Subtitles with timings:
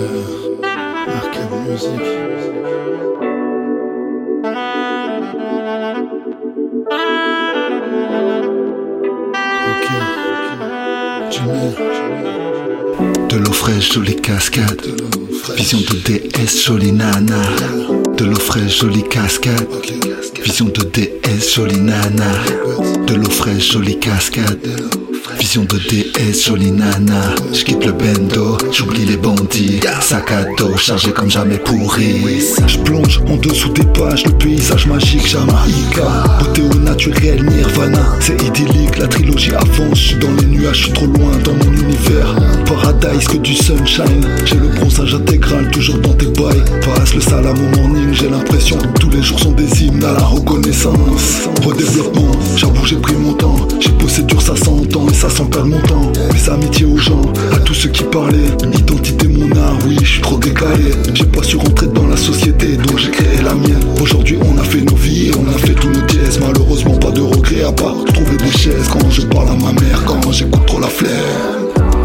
[0.00, 1.50] Arcade.
[13.28, 14.80] De l'eau fraîche, jolie cascade.
[15.56, 17.42] Vision de DS, jolie nana.
[18.16, 19.66] De l'eau fraîche, jolie cascade.
[20.42, 22.32] Vision de DS, jolie nana.
[23.06, 24.58] De l'eau fraîche, jolie cascade.
[25.38, 27.34] Vision de DS, jolie nana.
[27.52, 28.29] J'quitte le bendo,
[28.72, 29.80] j'oublie les bandits.
[30.00, 32.22] Sac à dos, chargé comme jamais pourri.
[32.66, 36.24] Je plonge en dessous des pages, le paysage magique, Jamaïca.
[36.38, 38.16] Beauté au naturel, Nirvana.
[38.20, 39.98] C'est idyllique, la trilogie avance.
[39.98, 42.34] J'suis dans les nuages, j'suis trop loin dans mon univers.
[42.66, 44.26] Paradise que du sunshine.
[44.44, 46.62] J'ai le bronzage intégral, toujours dans tes bails.
[46.82, 50.12] Passe le salam au morning, j'ai l'impression que tous les jours sont des hymnes à
[50.12, 51.48] la reconnaissance.
[51.64, 53.56] Redéveloppement, j'avoue, j'ai pris mon temps.
[53.80, 56.12] J'ai bossé dur, ça s'entend et ça sans perdre mon temps.
[56.40, 57.20] Mes amitiés aux gens,
[57.52, 58.38] à tous ceux qui parlaient.
[58.72, 60.92] Identité, mon art, oui, je suis trop décalé.
[61.12, 63.84] J'ai pas su rentrer dans la société, donc j'ai créé la mienne.
[64.00, 66.40] Aujourd'hui, on a fait nos vies, on a fait tous nos dièses.
[66.40, 68.88] Malheureusement, pas de regrets à part trouver des chaises.
[68.90, 71.10] Quand je parle à ma mère, quand j'écoute trop la flemme.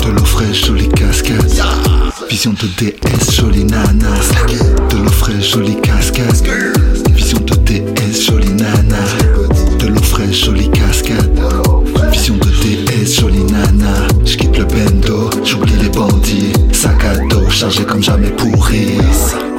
[0.04, 1.50] De l'eau fraîche, jolie cascade.
[2.30, 4.05] Vision de DS, jolie nana.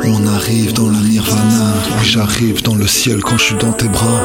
[0.04, 1.74] On arrive dans le nirvana.
[1.98, 4.22] Oui, j'arrive dans le ciel quand je suis dans tes bras.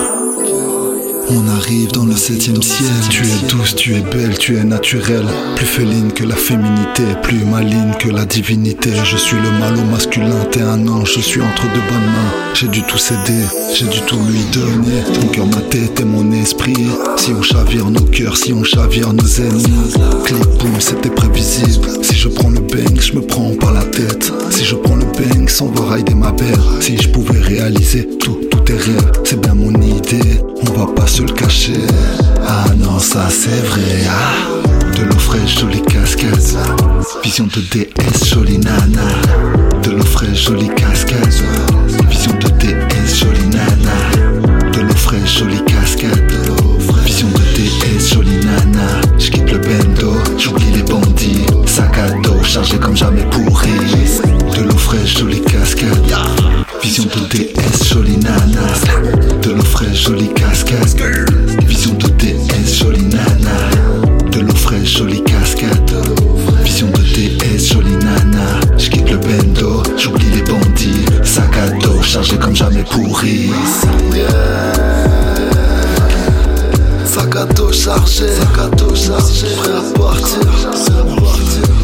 [1.30, 2.90] On arrive dans le septième ciel.
[3.10, 5.26] Tu es douce, tu es belle, tu es naturelle.
[5.56, 8.92] Plus féline que la féminité, plus maligne que la divinité.
[9.06, 12.54] Je suis le mal au masculin, t'es un ange, je suis entre deux bonnes mains.
[12.54, 15.04] J'ai dû tout céder, j'ai dû tout lui donner.
[15.14, 16.88] Ton cœur, ma tête et mon esprit.
[17.16, 19.94] Si on chavire nos cœurs, si on chavire nos ennemis.
[20.26, 21.88] Clip, boum, c'était prévisible.
[22.02, 22.18] Si
[27.62, 30.42] réaliser tout, tous tes rêves, c'est bien mon idée.
[30.68, 31.74] On va pas se le cacher.
[32.48, 34.08] Ah non, ça c'est vrai.
[34.10, 34.98] Ah.
[34.98, 36.40] De l'eau fraîche, jolie cascade.
[37.24, 39.08] Vision de DS, jolie nana.
[39.84, 41.34] De l'eau fraîche, jolie cascade.
[42.10, 42.91] Vision de DS,
[56.82, 58.68] Vision de DS, jolie nana.
[59.42, 61.28] De fraîche, jolie cascade.
[61.68, 63.58] Vision de DS, jolie nana.
[64.32, 65.92] De fraîche, jolie cascade.
[66.64, 68.60] Vision de DS, jolie nana.
[68.78, 71.06] J'quitte le bendo, j'oublie les bandits.
[71.24, 73.52] Sac à dos, chargé comme jamais pourri.
[77.06, 80.40] Sac à dos chargé, sac à dos chargé, prêt à partir.
[81.22, 81.81] Marqué de